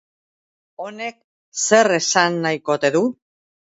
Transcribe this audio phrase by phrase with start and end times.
[0.85, 1.21] Honek
[1.69, 3.09] zer esan nahiko ote du?